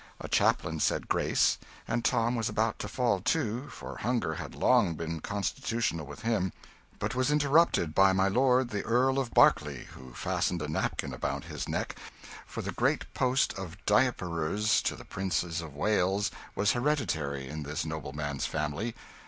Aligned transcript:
A 0.19 0.27
chaplain 0.27 0.79
said 0.79 1.07
grace, 1.07 1.59
and 1.87 2.03
Tom 2.03 2.33
was 2.35 2.49
about 2.49 2.79
to 2.79 2.87
fall 2.87 3.19
to, 3.21 3.67
for 3.69 3.97
hunger 3.97 4.33
had 4.33 4.55
long 4.55 4.95
been 4.95 5.19
constitutional 5.19 6.07
with 6.07 6.21
him, 6.23 6.53
but 6.97 7.13
was 7.13 7.29
interrupted 7.29 7.93
by 7.93 8.11
my 8.11 8.27
lord 8.27 8.69
the 8.71 8.81
Earl 8.81 9.19
of 9.19 9.31
Berkeley, 9.31 9.83
who 9.93 10.11
fastened 10.15 10.63
a 10.63 10.67
napkin 10.67 11.13
about 11.13 11.43
his 11.43 11.69
neck; 11.69 11.99
for 12.47 12.63
the 12.63 12.71
great 12.71 13.13
post 13.13 13.53
of 13.53 13.77
Diaperers 13.85 14.81
to 14.85 14.95
the 14.95 15.05
Prince 15.05 15.43
of 15.43 15.75
Wales 15.75 16.31
was 16.55 16.71
hereditary 16.71 17.47
in 17.47 17.61
this 17.61 17.85
nobleman's 17.85 18.47
family. 18.47 18.95